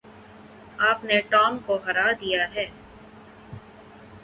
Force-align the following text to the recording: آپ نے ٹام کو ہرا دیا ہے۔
آپ 0.79 1.03
نے 1.03 1.19
ٹام 1.21 1.57
کو 1.65 1.77
ہرا 1.85 2.07
دیا 2.21 2.43
ہے۔ 2.55 2.65